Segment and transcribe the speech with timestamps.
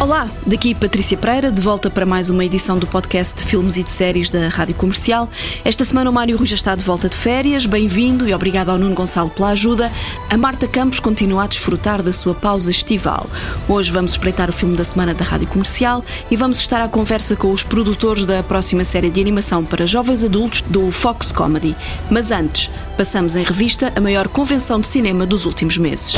[0.00, 3.82] Olá, daqui Patrícia Pereira, de volta para mais uma edição do podcast de filmes e
[3.82, 5.28] de séries da Rádio Comercial.
[5.64, 8.78] Esta semana o Mário Rui já está de volta de férias, bem-vindo e obrigado ao
[8.78, 9.90] Nuno Gonçalo pela ajuda.
[10.30, 13.26] A Marta Campos continua a desfrutar da sua pausa estival.
[13.68, 17.34] Hoje vamos espreitar o filme da semana da Rádio Comercial e vamos estar à conversa
[17.34, 21.74] com os produtores da próxima série de animação para jovens adultos do Fox Comedy.
[22.08, 26.14] Mas antes, passamos em revista a maior convenção de cinema dos últimos meses.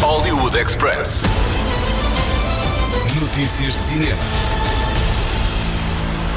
[0.00, 1.24] Hollywood Express.
[3.36, 4.45] Notícias de cinema.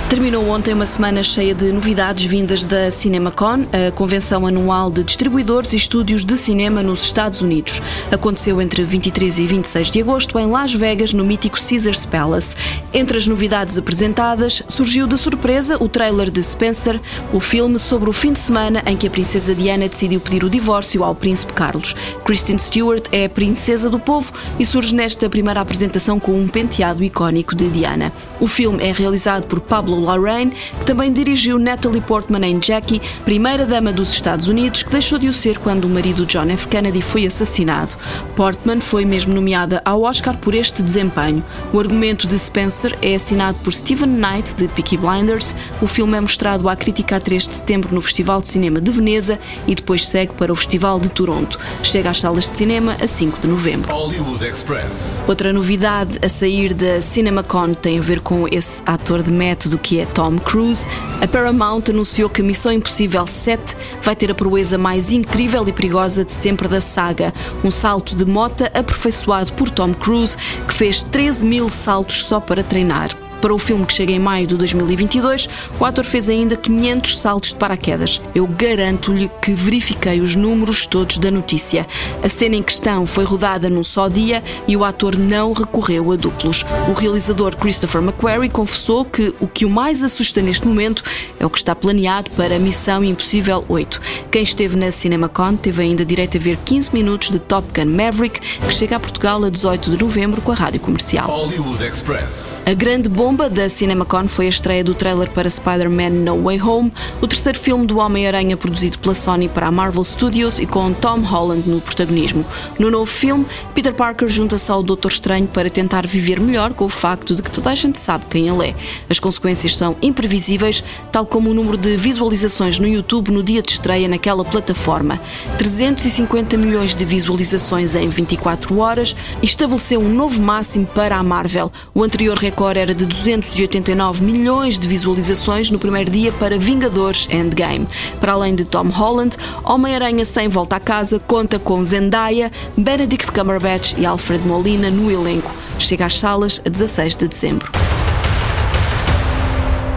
[0.10, 5.72] Terminou ontem uma semana cheia de novidades vindas da CinemaCon, a convenção anual de distribuidores
[5.72, 7.80] e estúdios de cinema nos Estados Unidos.
[8.12, 12.56] Aconteceu entre 23 e 26 de agosto em Las Vegas, no mítico Caesars Palace.
[12.92, 17.00] Entre as novidades apresentadas, surgiu de surpresa o trailer de Spencer,
[17.32, 20.50] o filme sobre o fim de semana em que a princesa Diana decidiu pedir o
[20.50, 21.96] divórcio ao príncipe Carlos.
[22.26, 27.04] Kristen Stewart é a princesa do povo e surge nesta primeira apresentação com um penteado
[27.04, 28.12] icónico de Diana.
[28.40, 33.92] O filme é realizado por Pablo Larraine, que também dirigiu Natalie Portman em Jackie, primeira-dama
[33.92, 36.68] dos Estados Unidos, que deixou de o ser quando o marido John F.
[36.68, 37.92] Kennedy foi assassinado.
[38.36, 41.44] Portman foi mesmo nomeada ao Oscar por este desempenho.
[41.74, 45.56] O argumento de Spencer é assinado por Stephen Knight, de Peaky Blinders.
[45.82, 48.92] O filme é mostrado à crítica a 3 de setembro no Festival de Cinema de
[48.92, 51.60] Veneza e depois segue para o Festival de Toronto.
[51.84, 53.92] Chega às salas de cinema a 5 de novembro.
[53.94, 55.24] Hollywood Express.
[55.28, 59.89] Outra novidade a sair da CinemaCon tem a ver com esse ator de método que
[59.98, 60.86] é Tom Cruise.
[61.22, 66.24] A Paramount anunciou que Missão Impossível 7 vai ter a proeza mais incrível e perigosa
[66.24, 67.34] de sempre da saga.
[67.64, 72.64] Um salto de mota aperfeiçoado por Tom Cruise, que fez 13 mil saltos só para
[72.64, 73.29] treinar.
[73.42, 75.48] Para o filme que chega em maio de 2022,
[75.80, 78.22] o ator fez ainda 500 saltos de paraquedas.
[78.36, 81.88] Eu garanto-lhe que verifiquei os números todos da notícia.
[82.22, 86.18] A cena em questão foi rodada num só dia e o ator não recorreu a
[86.18, 86.66] duplos.
[86.90, 91.02] O realizador Christopher McQuarrie confessou que o que o mais assusta neste momento
[91.40, 94.02] é o que está planeado para a Missão Impossível 8.
[94.30, 98.42] Quem esteve na CinemaCon teve ainda direito a ver 15 minutos de Top Gun Maverick,
[98.42, 101.28] que chega a Portugal a 18 de novembro com a rádio comercial.
[101.28, 102.64] Hollywood Express.
[102.66, 106.92] A grande bomba da CinemaCon foi a estreia do trailer para Spider-Man No Way Home,
[107.22, 111.20] o terceiro filme do Homem-Aranha produzido pela Sony para a Marvel Studios e com Tom
[111.20, 112.46] Holland no protagonismo.
[112.78, 116.90] No novo filme, Peter Parker junta-se ao Doutor Estranho para tentar viver melhor com o
[116.90, 118.76] facto de que toda a gente sabe quem ele é.
[119.10, 123.72] As consequências são imprevisíveis, tal como o número de visualizações no YouTube no dia de
[123.72, 125.20] estreia naquela plataforma.
[125.58, 131.72] 350 milhões de visualizações em 24 horas estabeleceu um novo máximo para a Marvel.
[131.94, 137.88] O anterior recorde era de 289 milhões de visualizações no primeiro dia para Vingadores Endgame.
[138.20, 143.94] Para além de Tom Holland, Homem-Aranha sem volta a casa conta com Zendaya, Benedict Cumberbatch
[143.98, 145.52] e Alfred Molina no elenco.
[145.78, 147.72] Chega às salas a 16 de dezembro.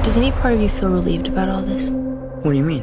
[0.03, 1.89] Does any part of you feel relieved about all this?
[2.43, 2.83] What do you mean?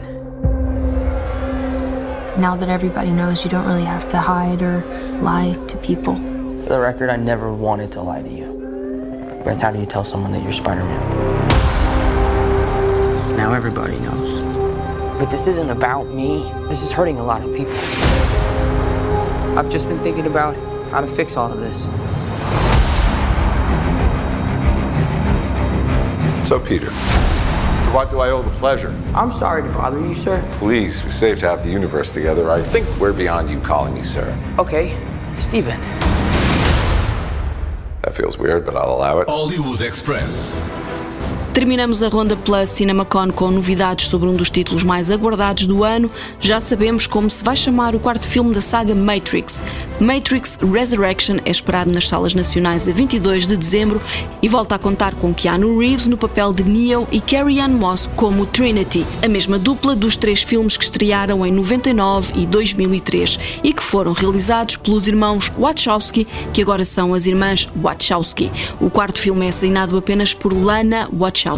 [2.38, 4.82] Now that everybody knows you don't really have to hide or
[5.22, 6.16] lie to people.
[6.64, 8.59] For the record, I never wanted to lie to you.
[9.44, 11.48] But how do you tell someone that you're Spider Man?
[13.38, 14.42] Now everybody knows.
[15.18, 16.52] But this isn't about me.
[16.68, 17.74] This is hurting a lot of people.
[19.58, 20.56] I've just been thinking about
[20.92, 21.84] how to fix all of this.
[26.48, 28.94] So, Peter, to what do I owe the pleasure?
[29.14, 30.44] I'm sorry to bother you, sir.
[30.58, 32.50] Please, we saved half the universe together.
[32.50, 34.38] I think we're beyond you calling me sir.
[34.58, 35.00] Okay,
[35.38, 35.99] Steven.
[38.10, 39.30] That feels weird, but I'll allow it.
[39.30, 40.58] Hollywood Express.
[41.60, 46.10] Terminamos a ronda pela CinemaCon com novidades sobre um dos títulos mais aguardados do ano.
[46.40, 49.62] Já sabemos como se vai chamar o quarto filme da saga Matrix.
[50.00, 54.02] Matrix Resurrection é esperado nas salas nacionais a 22 de dezembro
[54.42, 58.10] e volta a contar com Keanu Reeves no papel de Neo e Carrie Ann Moss
[58.16, 63.74] como Trinity, a mesma dupla dos três filmes que estrearam em 99 e 2003 e
[63.74, 68.50] que foram realizados pelos irmãos Wachowski, que agora são as irmãs Wachowski.
[68.80, 71.49] O quarto filme é assinado apenas por Lana Wachowski.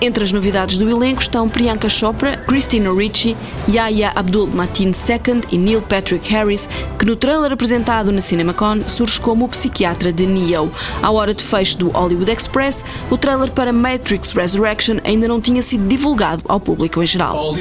[0.00, 3.36] Entre as novidades do elenco estão Priyanka Chopra, Christina Ricci,
[3.68, 6.68] Yahya Abdul-Mateen II e Neil Patrick Harris,
[6.98, 10.70] que no trailer apresentado na CinemaCon surge como o psiquiatra de Neo.
[11.02, 15.62] À hora de fecho do Hollywood Express, o trailer para Matrix Resurrection ainda não tinha
[15.62, 17.54] sido divulgado ao público em geral.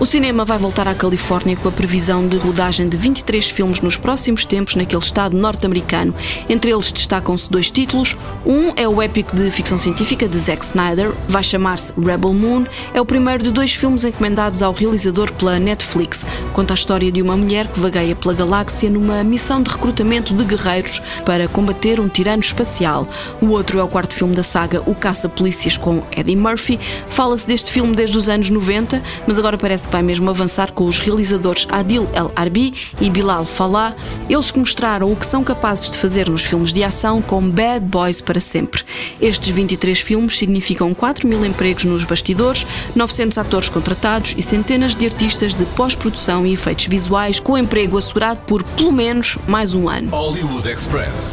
[0.00, 3.96] O cinema vai voltar à Califórnia com a previsão de rodagem de 23 filmes nos
[3.96, 6.14] próximos tempos naquele estado norte-americano.
[6.48, 8.16] Entre eles destacam-se dois títulos.
[8.44, 12.64] Um é o épico de ficção científica de Zack Snyder, vai chamar-se Rebel Moon,
[12.94, 16.24] é o primeiro de dois filmes encomendados ao realizador pela Netflix.
[16.54, 20.44] Conta a história de uma mulher que vagueia pela galáxia numa missão de recrutamento de
[20.44, 23.06] guerreiros para combater um tirano espacial.
[23.42, 26.80] O outro é o quarto filme da saga O Caça-Polícias com Eddie Murphy.
[27.10, 30.86] Fala-se deste filme desde os anos 90, mas agora parece que vai mesmo avançar com
[30.86, 32.72] os realizadores Adil El Arbi
[33.02, 33.94] e Bilal Falah,
[34.30, 37.84] eles que mostraram o que são capazes de fazer nos filmes de ação com Bad
[37.84, 38.82] Boys para sempre.
[39.20, 45.06] Estes 23 filmes significam 4 mil empregos nos bastidores, 900 atores contratados e centenas de
[45.06, 50.10] artistas de pós-produção e efeitos visuais, com emprego assegurado por pelo menos mais um ano.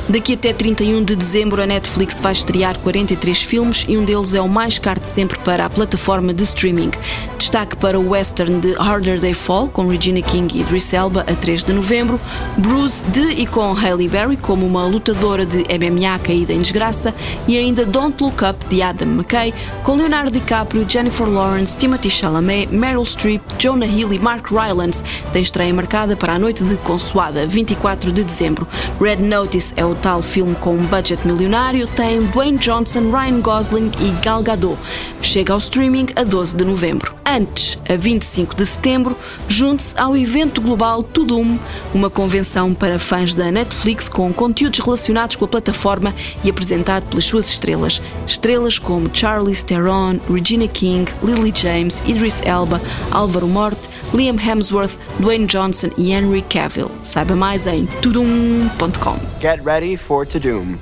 [0.10, 4.42] Daqui até 31 de dezembro, a Netflix vai estrear 43 filmes e um deles é
[4.42, 6.92] o mais caro de sempre para a plataforma de streaming.
[7.38, 11.36] Destaque para o western de Harder They Fall, com Regina King e Idris Elba, a
[11.36, 12.20] 3 de novembro,
[12.58, 17.14] Bruce de e com Halle Berry como uma lutadora de MMA caída em desgraça
[17.48, 19.54] e ainda Don't Look Up de Adam McKay,
[19.84, 25.04] com Leonardo DiCaprio, Jennifer Lawrence, Timothy Chalamet, Meryl Streep, Jonah Hill e Mark Rylance.
[25.34, 28.68] Tem estreia marcada para a noite de Consoada, 24 de dezembro.
[29.00, 33.92] Red Notice é o tal filme com um budget milionário, tem Dwayne Johnson, Ryan Gosling
[34.00, 34.78] e Gal Gadot.
[35.22, 37.16] Chega ao streaming a 12 de novembro.
[37.26, 39.18] Antes, a 25 de setembro,
[39.48, 41.58] junte-se ao evento global Tudum,
[41.94, 47.26] uma convenção para fãs da Netflix com conteúdos relacionados com a plataforma e apresentado pelas
[47.26, 48.02] suas estrelas.
[48.28, 52.80] Estrelas como Charlize Theron, Regina King, Lily James, Idris Elba,
[53.12, 56.92] Álvaro Morte, Liam Hemsworth, Dwayne Johnson e Henry Cavill.
[57.02, 59.20] Saiba mais em tudum.com.
[59.40, 60.80] Get ready for to doom.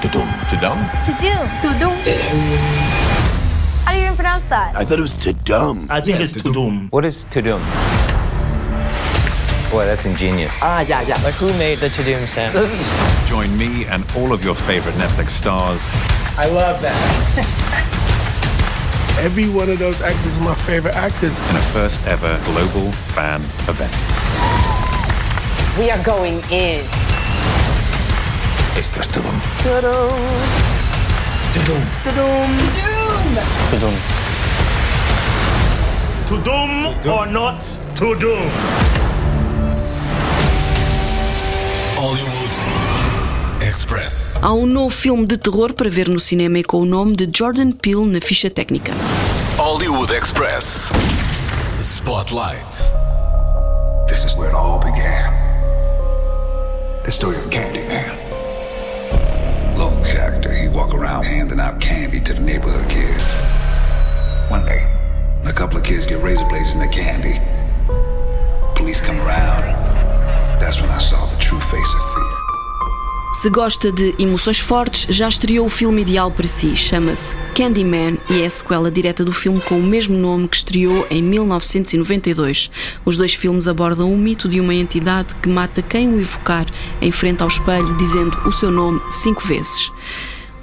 [0.00, 1.32] To do.
[1.62, 1.94] Tudum.
[3.84, 4.76] How do you even pronounce that?
[4.76, 5.86] I thought it was to dumb.
[5.90, 6.88] I think it's Tudum.
[6.90, 7.60] What is Tudum?
[9.70, 10.58] Boy, that's ingenious.
[10.62, 11.20] Ah, yeah, yeah.
[11.22, 12.54] Like, who made the Tudum sound?
[13.28, 15.80] Join me and all of your favorite Netflix stars
[16.40, 16.94] I love that.
[19.18, 21.40] Every one of those actors are my favorite actors.
[21.50, 23.90] in a first ever global fan event.
[25.76, 26.84] We are going in.
[28.78, 29.34] Esto es Tudum.
[36.26, 37.60] Tudum or not
[37.94, 38.87] Tudum.
[41.98, 42.54] Hollywood
[43.60, 44.38] Express.
[44.40, 47.28] Há um novo filme de terror para ver no cinema e com o nome de
[47.36, 48.92] Jordan Peele na ficha técnica.
[49.56, 50.92] Hollywood Express.
[51.76, 52.70] Spotlight.
[54.06, 55.32] This is where it all began.
[57.02, 58.27] The story of Candyman.
[73.48, 76.76] Se gosta de emoções fortes, já estreou o filme ideal para si.
[76.76, 81.06] Chama-se Candyman e é a sequela direta do filme com o mesmo nome que estreou
[81.10, 82.70] em 1992.
[83.06, 86.66] Os dois filmes abordam o mito de uma entidade que mata quem o evocar
[87.00, 89.90] em frente ao espelho, dizendo o seu nome cinco vezes.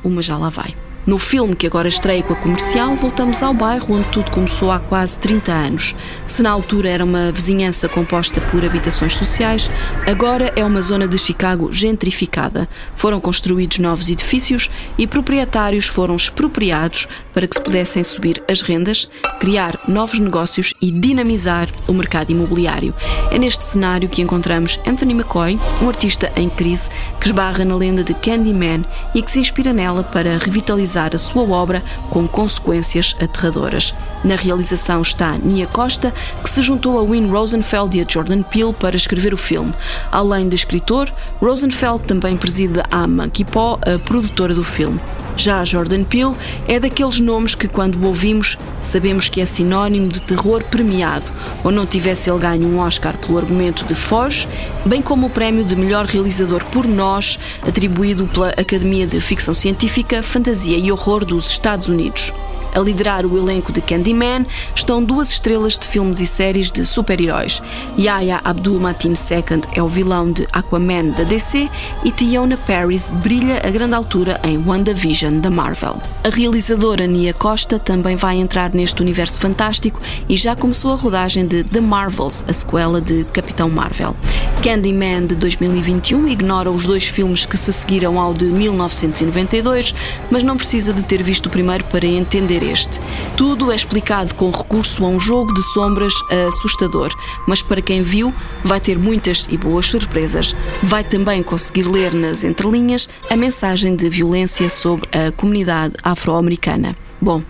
[0.04, 0.85] Uma já lá vai.
[1.06, 4.80] No filme que agora estreia com a comercial, voltamos ao bairro onde tudo começou há
[4.80, 5.96] quase 30 anos.
[6.26, 9.70] Se na altura era uma vizinhança composta por habitações sociais,
[10.08, 12.68] agora é uma zona de Chicago gentrificada.
[12.96, 19.08] Foram construídos novos edifícios e proprietários foram expropriados para que se pudessem subir as rendas,
[19.40, 22.96] criar novos negócios e dinamizar o mercado imobiliário.
[23.30, 26.90] É neste cenário que encontramos Anthony McCoy, um artista em crise
[27.20, 31.44] que esbarra na lenda de Candyman e que se inspira nela para revitalizar a sua
[31.44, 33.94] obra com consequências aterradoras.
[34.24, 38.74] Na realização está Nia Costa, que se juntou a Win Rosenfeld e a Jordan Peele
[38.74, 39.74] para escrever o filme.
[40.12, 41.12] Além de escritor,
[41.42, 45.00] Rosenfeld também preside a Monkey Paw, a produtora do filme.
[45.38, 46.36] Já Jordan Peele
[46.68, 51.26] é daqueles nomes que, quando o ouvimos, sabemos que é sinónimo de terror premiado,
[51.64, 54.48] ou não tivesse ele ganho um Oscar pelo argumento de Foz,
[54.86, 60.24] bem como o prémio de melhor realizador por nós, atribuído pela Academia de Ficção Científica,
[60.24, 62.32] Fantasia e Horror dos Estados Unidos.
[62.76, 67.62] A liderar o elenco de Candyman estão duas estrelas de filmes e séries de super-heróis.
[67.98, 71.70] Yahya Abdul-Mateen II é o vilão de Aquaman da DC
[72.04, 76.02] e Tiona Paris brilha a grande altura em WandaVision da Marvel.
[76.22, 81.48] A realizadora Nia Costa também vai entrar neste universo fantástico e já começou a rodagem
[81.48, 84.14] de The Marvels, a sequela de Capitão Marvel.
[84.62, 89.94] Candyman de 2021 ignora os dois filmes que se seguiram ao de 1992,
[90.32, 93.00] mas não precisa de ter visto o primeiro para entender este.
[93.36, 96.14] Tudo é explicado com recurso a um jogo de sombras
[96.48, 97.14] assustador,
[97.48, 100.56] mas para quem viu, vai ter muitas e boas surpresas.
[100.84, 106.96] Vai também conseguir ler nas entrelinhas a mensagem de violência sobre a comunidade afro-americana.
[107.22, 107.42] Bom,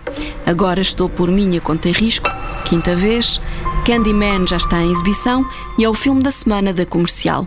[0.46, 2.30] agora estou por minha conta e risco,
[2.64, 3.40] quinta vez.
[3.84, 5.44] Candyman já está em exibição
[5.78, 7.46] e é o filme da semana da comercial.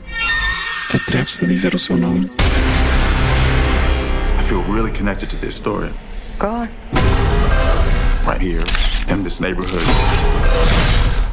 [0.94, 2.28] Atreve-se a dizer o seu nome.
[4.40, 5.92] I feel really connected to this story.
[6.40, 7.09] Go on.
[8.30, 8.64] Right here,
[9.08, 9.82] in this neighborhood,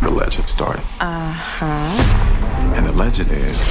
[0.03, 0.83] the legend started.
[0.99, 2.73] Uh huh.
[2.75, 3.71] And the legend is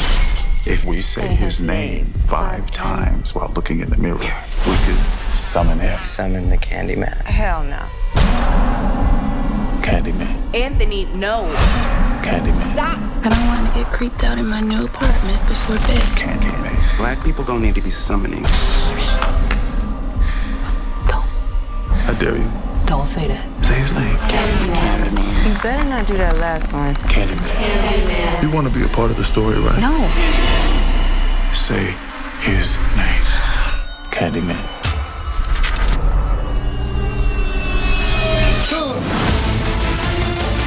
[0.67, 5.79] if we say his name five times while looking in the mirror, we could summon
[5.79, 5.97] him.
[6.03, 7.15] Summon the Candyman.
[7.23, 7.81] Hell no.
[9.81, 10.53] Candyman.
[10.53, 11.51] Anthony, no.
[12.21, 12.73] Candyman.
[12.73, 12.99] Stop.
[13.25, 16.03] I don't want to get creeped out in my new apartment before bed.
[16.15, 16.97] Candyman.
[16.99, 18.45] Black people don't need to be summoning.
[22.07, 22.64] I dare you.
[22.85, 23.43] Don't say that.
[23.65, 24.17] Say his name.
[25.45, 26.95] You better not do that last one.
[27.09, 28.43] Candyman.
[28.43, 29.79] You want to be a part of the story, right?
[29.79, 29.95] No.
[31.53, 31.95] Say
[32.41, 33.25] his name.
[34.11, 34.61] Candyman.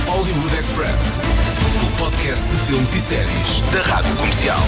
[0.07, 1.23] Hollywood Express.
[1.87, 4.59] O podcast de filmes e séries da Rádio Comercial.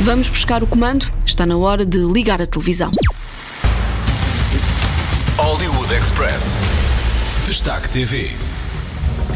[0.00, 1.06] Vamos buscar o comando?
[1.24, 2.90] Está na hora de ligar a televisão.
[5.92, 6.68] Express.
[7.44, 8.51] Destaque TV.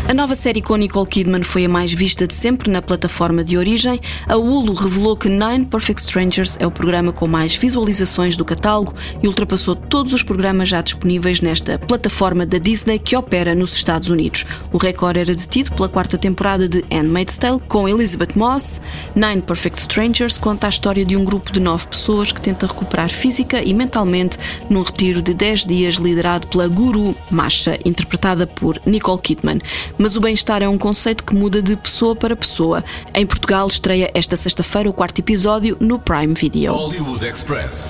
[0.08, 3.58] A nova série com Nicole Kidman foi a mais vista de sempre na plataforma de
[3.58, 4.00] origem.
[4.28, 8.94] A Hulu revelou que Nine Perfect Strangers é o programa com mais visualizações do catálogo
[9.20, 14.08] e ultrapassou todos os programas já disponíveis nesta plataforma da Disney que opera nos Estados
[14.08, 14.46] Unidos.
[14.72, 18.80] O recorde era detido pela quarta temporada de Handmaid's Tale com Elizabeth Moss.
[19.12, 23.10] Nine Perfect Strangers conta a história de um grupo de nove pessoas que tenta recuperar
[23.10, 24.38] física e mentalmente
[24.70, 29.58] num retiro de 10 dias liderado pela Guru Masha, interpretada por Nicole Kidman
[29.98, 32.84] mas o bem-estar é um conceito que muda de pessoa para pessoa.
[33.14, 36.74] Em Portugal estreia esta sexta-feira o quarto episódio no Prime Video.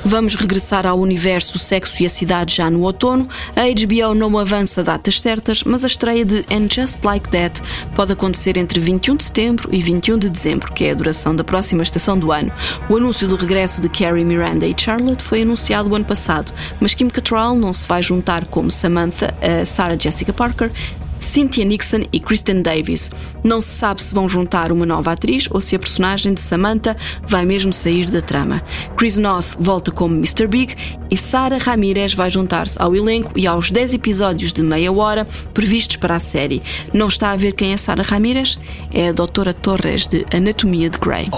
[0.07, 3.29] Vamos regressar ao universo Sexo e a Cidade já no outono.
[3.55, 7.61] A HBO não avança datas certas, mas a estreia de And Just Like That
[7.95, 11.45] pode acontecer entre 21 de setembro e 21 de dezembro, que é a duração da
[11.45, 12.53] próxima estação do ano.
[12.89, 16.95] O anúncio do regresso de Carrie Miranda e Charlotte foi anunciado o ano passado, mas
[16.95, 20.71] Kim Cattrall não se vai juntar como Samantha a Sarah Jessica Parker
[21.19, 23.11] Cynthia Nixon e Kristen Davis.
[23.43, 26.97] Não se sabe se vão juntar uma nova atriz ou se a personagem de Samantha
[27.27, 28.63] vai mesmo sair da trama.
[28.97, 30.47] Chris Noth volta como Mr.
[30.47, 30.75] Big
[31.11, 35.97] e Sarah Ramirez vai juntar-se ao elenco e aos 10 episódios de meia hora previstos
[35.97, 36.63] para a série.
[36.93, 38.59] Não está a ver quem é Sarah Ramirez?
[38.93, 41.29] É a Doutora Torres de Anatomia de Grey.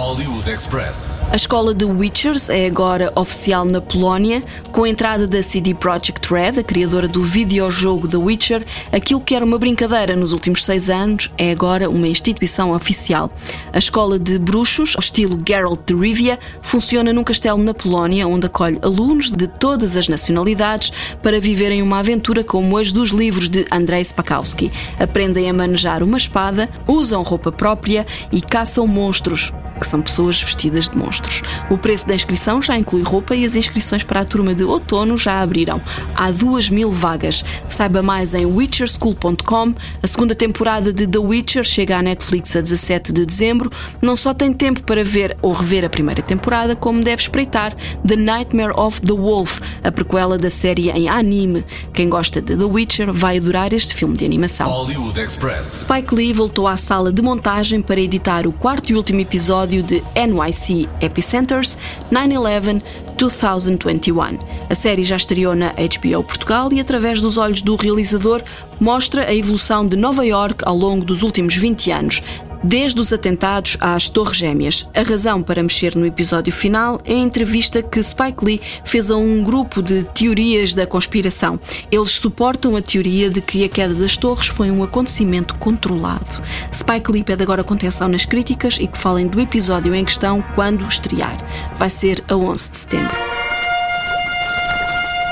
[1.31, 6.31] A escola de Witchers é agora oficial na Polónia, com a entrada da CD Projekt
[6.31, 8.65] Red, a criadora do videojogo The Witcher.
[8.91, 9.68] Aquilo que era uma brincadeira
[10.17, 13.31] nos últimos seis anos é agora uma instituição oficial.
[13.71, 18.47] A escola de bruxos, ao estilo Geralt de Rivia, funciona num castelo na Polónia, onde
[18.47, 23.65] acolhe alunos de todas as nacionalidades para viverem uma aventura como as dos livros de
[23.71, 24.71] Andrei Spakowski.
[24.99, 30.89] Aprendem a manejar uma espada, usam roupa própria e caçam monstros que são pessoas vestidas
[30.89, 31.41] de monstros.
[31.69, 35.17] O preço da inscrição já inclui roupa e as inscrições para a turma de outono
[35.17, 35.81] já abriram.
[36.13, 37.45] Há duas mil vagas.
[37.69, 39.58] Saiba mais em witcherschool.com.
[40.01, 43.69] A segunda temporada de The Witcher chega à Netflix a 17 de dezembro.
[44.01, 47.73] Não só tem tempo para ver ou rever a primeira temporada, como deve espreitar
[48.07, 51.63] The Nightmare of the Wolf, a prequela da série em anime.
[51.93, 54.67] Quem gosta de The Witcher vai adorar este filme de animação.
[54.67, 55.85] Hollywood Express.
[55.85, 60.03] Spike Lee voltou à sala de montagem para editar o quarto e último episódio de
[60.15, 61.77] NYC Epicenters
[62.11, 62.81] 9-11
[63.17, 64.39] 2021.
[64.69, 68.41] A série já estreou na HBO Portugal e, através dos olhos do realizador,
[68.79, 72.23] mostra a evolução de Nova York ao longo dos últimos 20 anos,
[72.63, 74.89] desde os atentados às Torres Gêmeas.
[74.95, 79.17] A razão para mexer no episódio final é a entrevista que Spike Lee fez a
[79.17, 81.59] um grupo de teorias da conspiração.
[81.91, 86.41] Eles suportam a teoria de que a queda das torres foi um acontecimento controlado.
[86.73, 90.85] Spike Lee pede agora contenção nas críticas e que falem do episódio em questão quando
[90.85, 91.37] estrear.
[91.77, 93.17] Vai ser a 11 de setembro.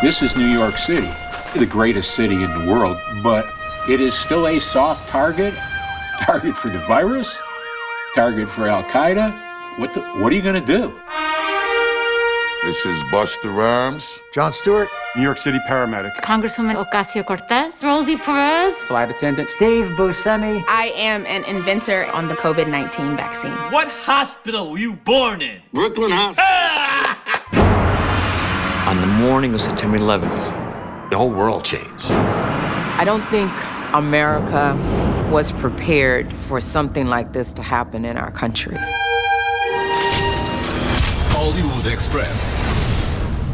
[0.02, 1.10] This is New York City,
[1.58, 3.46] the greatest city in the world, but
[3.90, 5.56] it is still a soft target
[6.18, 7.40] target for the virus,
[8.16, 9.80] target for Al Qaeda.
[9.80, 11.00] What the, what are you going to do?
[12.64, 14.20] This is Buster Rhymes.
[14.34, 14.90] John Stewart.
[15.16, 16.16] New York City paramedic.
[16.18, 17.84] Congresswoman Ocasio Cortez.
[17.84, 18.76] Rosie Perez.
[18.84, 19.50] Flight attendant.
[19.50, 20.64] Steve Buscemi.
[20.68, 23.52] I am an inventor on the COVID 19 vaccine.
[23.72, 25.62] What hospital were you born in?
[25.72, 26.46] Brooklyn Hospital.
[26.50, 27.14] Ah!
[28.90, 32.12] On the morning of September 11th, the whole world changed.
[32.12, 33.52] I don't think
[33.94, 34.76] America
[35.32, 38.78] was prepared for something like this to happen in our country.
[41.32, 42.64] Hollywood Express.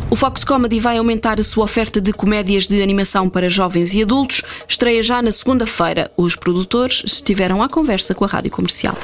[0.09, 4.03] O Fox Comedy vai aumentar a sua oferta de comédias de animação para jovens e
[4.03, 4.43] adultos.
[4.67, 6.11] Estreia já na segunda-feira.
[6.15, 8.95] Os produtores estiveram à conversa com a rádio comercial.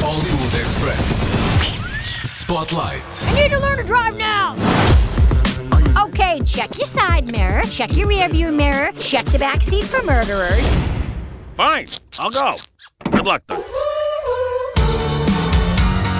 [0.00, 1.32] Hollywood Express.
[2.24, 3.02] Spotlight.
[3.28, 4.54] I need to learn to drive now.
[6.12, 10.04] Okay, check your side mirror, check your rear view mirror, check the back seat for
[10.04, 10.68] murderers.
[11.56, 11.88] Fine,
[12.18, 12.56] I'll go.
[13.10, 13.64] Good luck, though.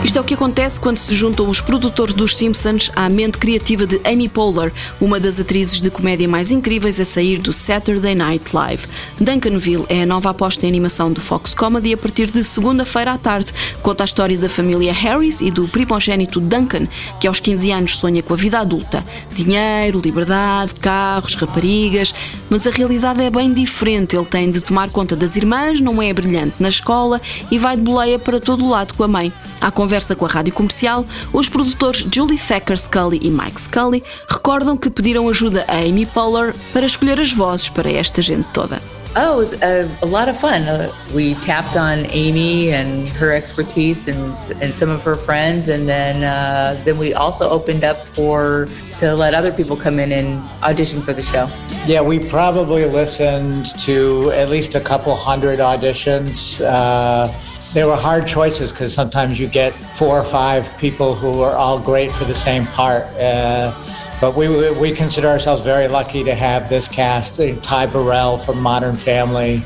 [0.04, 3.86] Isto é o que acontece quando se juntam os produtores dos Simpsons à mente criativa
[3.86, 8.52] de Amy Poehler, uma das atrizes de comédia mais incríveis a sair do Saturday Night
[8.52, 8.88] Live.
[9.20, 13.16] Duncanville é a nova aposta em animação do Fox Comedy a partir de segunda-feira à
[13.16, 13.52] tarde.
[13.80, 16.88] Conta a história da família Harris e do primogênito Duncan,
[17.20, 19.04] que aos 15 anos sonha com a vida adulta.
[19.32, 22.12] Dinheiro, liberdade, carros, raparigas,
[22.50, 24.16] mas a realidade é bem diferente.
[24.16, 27.20] Ele tem de tomar conta das irmãs, não é brilhante na escola
[27.52, 29.32] e vai de boleia para todo o lado com a mãe.
[29.60, 34.74] À conversa com a rádio comercial, os produtores Julie Thacker Scully e Mike Scully recordam
[34.74, 38.80] que pediram ajuda a Amy Poehler para escolher as vozes para esta gente toda.
[39.14, 40.62] Oh, it was a, a lot of fun.
[40.62, 45.86] Uh, we tapped on Amy and her expertise and, and some of her friends, and
[45.86, 50.42] then uh, then we also opened up for to let other people come in and
[50.62, 51.46] audition for the show.
[51.86, 56.64] Yeah, we probably listened to at least a couple hundred auditions.
[56.64, 57.28] Uh,
[57.72, 61.78] they were hard choices because sometimes you get four or five people who are all
[61.78, 63.04] great for the same part.
[63.14, 63.72] Uh,
[64.20, 68.94] but we, we consider ourselves very lucky to have this cast Ty Burrell from Modern
[68.94, 69.64] Family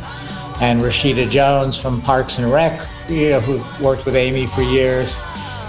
[0.61, 5.19] and Rashida Jones from Parks and Rec, you know, who worked with Amy for years.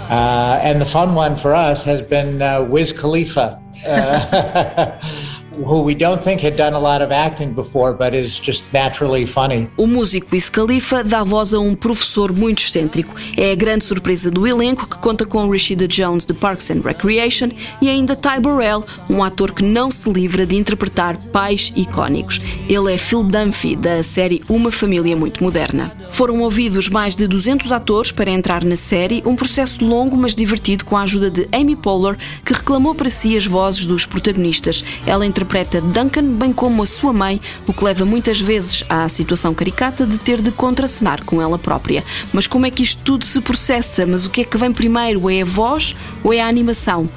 [0.08, 3.60] Uh, and the fun one for us has been uh, Wiz Khalifa.
[3.86, 4.98] Uh,
[5.58, 9.26] who we don't think had done a lot of acting before, but is just naturally
[9.26, 9.68] funny.
[9.76, 13.14] O músico Wiz Khalifa dá voz a um professor muito excêntrico.
[13.36, 17.50] É a grande surpresa do elenco, que conta com Rashida Jones de Parks and Recreation
[17.80, 22.40] e ainda Ty Burrell, um ator que não se livra de interpretar pais icónicos.
[22.68, 25.92] Ele é Phil Dunphy, da série Uma Família Muito Moderna.
[26.10, 30.84] Foram ouvidos mais de 200 atores para entrar na série, um processo longo mas divertido
[30.84, 34.84] com a ajuda de Amy Poehler, que reclamou para si as vozes dos protagonistas.
[35.06, 39.54] Ela interpreta Duncan, bem como a sua mãe, o que leva muitas vezes à situação
[39.54, 42.04] caricata de ter de contracenar com ela própria.
[42.34, 44.04] Mas como é que isto tudo se processa?
[44.04, 45.30] Mas o que é que vem primeiro?
[45.30, 47.08] É a voz ou é a animação?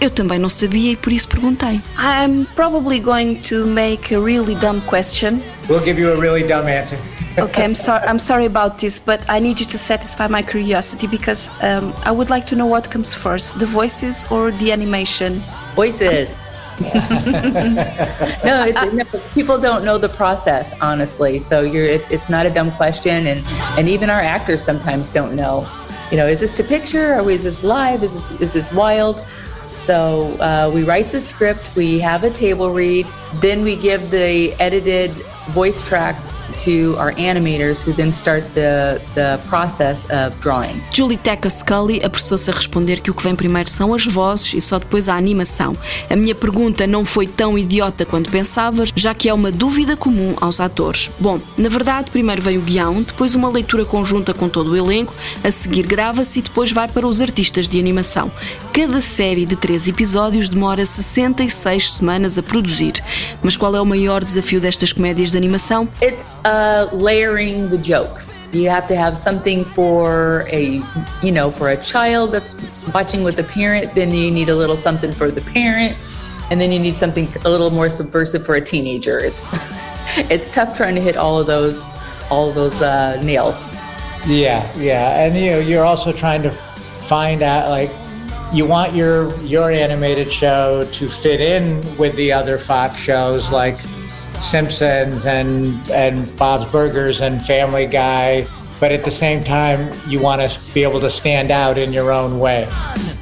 [0.00, 1.80] Eu também não sabia e por isso perguntei.
[1.98, 5.40] I'm probably going to make a really dumb question.
[5.68, 6.98] We'll give you a really dumb answer.
[7.38, 8.04] okay, I'm sorry.
[8.08, 12.10] I'm sorry about this, but I need you to satisfy my curiosity because um, I
[12.10, 15.42] would like to know what comes first: the voices or the animation.
[15.76, 16.36] Voices.
[18.44, 21.40] no, no, people don't know the process, honestly.
[21.40, 23.44] So you're, it's, it's not a dumb question, and
[23.78, 25.68] and even our actors sometimes don't know.
[26.10, 28.02] You know, is this to picture or is this live?
[28.02, 29.26] Is this is this wild?
[29.78, 34.52] So uh, we write the script, we have a table read, then we give the
[34.60, 35.10] edited
[35.52, 36.14] voice track
[36.64, 40.80] to our animators who then start the, the process of drawing.
[40.92, 44.60] Julie Tacker Scully apressou-se a responder que o que vem primeiro são as vozes e
[44.60, 45.76] só depois a animação.
[46.08, 50.34] A minha pergunta não foi tão idiota quanto pensavas, já que é uma dúvida comum
[50.40, 51.10] aos atores.
[51.18, 55.14] Bom, na verdade, primeiro vem o guião, depois uma leitura conjunta com todo o elenco,
[55.42, 58.30] a seguir grava-se e depois vai para os artistas de animação.
[58.72, 63.02] Cada série de três episódios demora 66 semanas a produzir.
[63.42, 65.88] Mas qual é o maior desafio destas comédias de animação?
[66.02, 68.42] It's uh, layering the jokes.
[68.52, 70.82] You have to have something for a,
[71.22, 72.54] you know, for a child that's
[72.94, 73.94] watching with a parent.
[73.94, 75.96] Then you need a little something for the parent,
[76.50, 79.18] and then you need something a little more subversive for a teenager.
[79.18, 79.46] It's,
[80.30, 81.86] it's tough trying to hit all of those,
[82.30, 83.62] all of those uh, nails.
[84.26, 87.90] Yeah, yeah, and you know, you're also trying to find out like
[88.52, 93.76] you want your your animated show to fit in with the other Fox shows like
[94.40, 98.46] Simpsons and and Bob's Burgers and Family Guy,
[98.80, 102.12] but at the same time you want to be able to stand out in your
[102.12, 102.68] own way.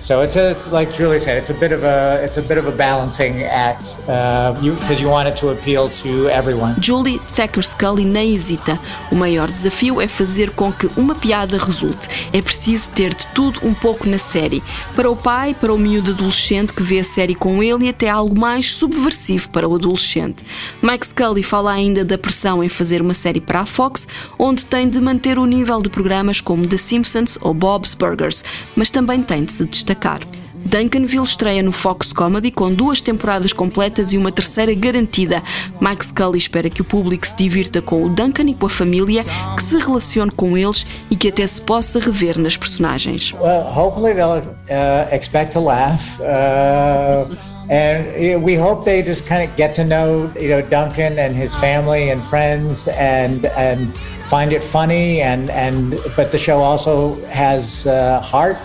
[0.01, 2.59] So it's, a, it's like Julie said, it's a bit of a it's a bit
[2.59, 6.81] of a balancing act because uh, you, you want it to appeal to everyone.
[6.81, 8.81] Julie Thacker Scully nem hesita.
[9.13, 12.09] O maior desafio é fazer com que uma piada resulte.
[12.33, 14.63] É preciso ter de tudo um pouco na série.
[14.95, 18.09] Para o pai, para o miúdo adolescente que vê a série com ele e até
[18.09, 20.47] algo mais subversivo para o adolescente.
[20.83, 24.89] Mike Scully fala ainda da pressão em fazer uma série para a Fox, onde tem
[24.89, 28.43] de manter o nível de programas como The Simpsons ou Bob's Burgers,
[28.75, 30.21] mas também tem de se destacar.
[30.67, 35.41] Duncanville estreia no Fox Comedy com duas temporadas completas e uma terceira garantida.
[35.81, 39.25] Mike Scully espera que o público se divirta com o Duncan e com a família,
[39.55, 43.33] que se relacione com eles e que até se possa rever nas personagens.
[43.35, 46.21] Well, hopefully they'll uh, expect to laugh.
[46.21, 47.37] Uh...
[47.69, 51.55] and we hope they just kind of get to know you know Duncan and his
[51.57, 53.93] family and friends and and
[54.29, 58.57] find it funny and and but the show also has uh, heart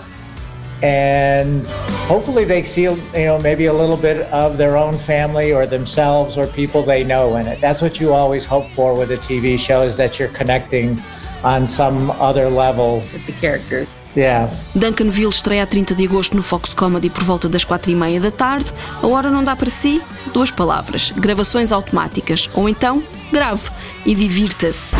[0.82, 1.66] and
[2.08, 6.36] hopefully they see you know maybe a little bit of their own family or themselves
[6.36, 9.58] or people they know in it that's what you always hope for with a tv
[9.58, 10.98] show is that you're connecting
[11.44, 13.02] on some other level.
[13.12, 14.02] With the characters.
[14.14, 14.50] Yeah.
[14.74, 18.20] Duncanville estreia a 30 de agosto no Fox Comedy por volta das 4 e meia
[18.20, 18.72] da tarde.
[19.02, 20.02] A hora não dá para si?
[20.32, 22.48] Duas palavras: gravações automáticas.
[22.54, 23.70] Ou então, grave
[24.06, 24.94] e divirta-se.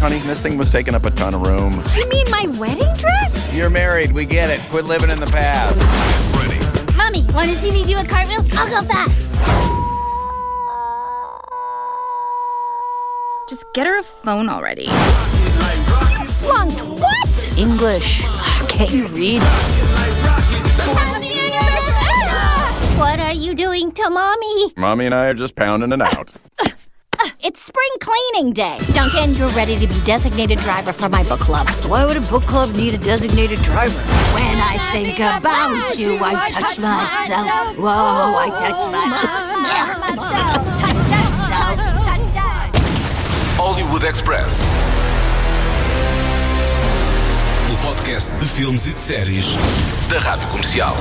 [0.00, 1.74] Honey, this thing was taking up a ton of room.
[1.94, 3.54] You mean my wedding dress?
[3.54, 4.58] You're married, we get it.
[4.70, 5.76] Quit living in the past.
[6.38, 6.96] Ready.
[6.96, 8.40] Mommy, wanna see me do a cartwheel?
[8.54, 9.30] I'll go fast.
[13.46, 14.86] Just get her a phone already.
[16.40, 17.58] Flunked what?
[17.58, 18.22] English.
[18.68, 19.42] Can't you read?
[22.96, 24.72] What are you doing to mommy?
[24.78, 26.30] Mommy and I are just pounding it out.
[27.42, 28.78] It's spring cleaning day.
[28.92, 31.70] Duncan, you're ready to be designated driver for my book club.
[31.86, 33.98] Why would a book club need a designated driver?
[34.34, 37.78] When I think about you, I touch myself.
[37.78, 40.20] Whoa, I touch myself.
[43.56, 44.74] Hollywood Express.
[47.72, 49.56] O podcast de filmes e de séries
[50.10, 50.94] da Rádio Comercial.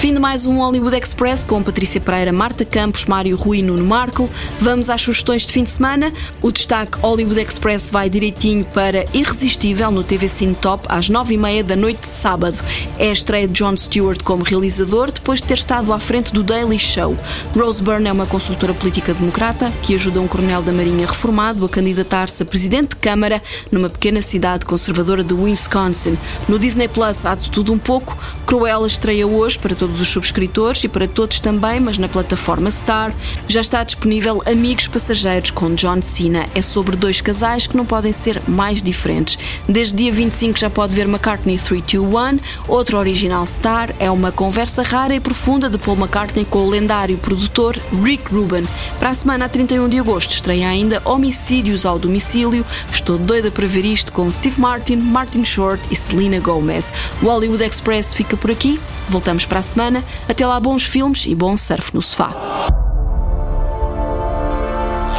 [0.00, 3.84] Fim de mais um Hollywood Express com Patrícia Pereira, Marta Campos, Mário Rui e Nuno
[3.84, 4.30] Marco.
[4.58, 6.10] Vamos às sugestões de fim de semana.
[6.40, 11.36] O destaque Hollywood Express vai direitinho para Irresistível no TV Cine Top às nove e
[11.36, 12.56] meia da noite de sábado.
[12.98, 16.42] É a estreia de Jon Stewart como realizador depois de ter estado à frente do
[16.42, 17.14] Daily Show.
[17.54, 21.68] Rose Byrne é uma consultora política democrata que ajuda um coronel da Marinha reformado a
[21.68, 26.16] candidatar-se a presidente de Câmara numa pequena cidade conservadora de Wisconsin.
[26.48, 28.16] No Disney Plus há de tudo um pouco.
[28.46, 32.70] Cruella estreia hoje para todos todos os subscritores e para todos também, mas na plataforma
[32.70, 33.12] Star.
[33.48, 36.46] Já está disponível Amigos Passageiros com John Cena.
[36.54, 39.36] É sobre dois casais que não podem ser mais diferentes.
[39.68, 42.38] Desde dia 25 já pode ver McCartney 321.
[42.68, 47.18] Outro original Star é uma conversa rara e profunda de Paul McCartney com o lendário
[47.18, 48.64] produtor Rick Rubin.
[49.00, 52.64] Para a semana a 31 de agosto estreia ainda Homicídios ao Domicílio.
[52.92, 56.92] Estou doida para ver isto com Steve Martin, Martin Short e Selena Gomez.
[57.20, 58.78] O Hollywood Express fica por aqui.
[59.08, 60.04] Voltamos para a semana.
[60.28, 62.32] Até lá, bons filmes e bom surf no sofá.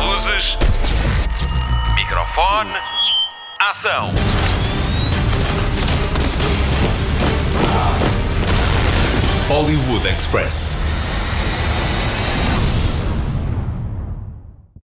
[0.06, 0.58] Luzes.
[1.96, 2.72] Microfone.
[3.60, 4.12] Ação.
[9.50, 10.81] Hollywood Express.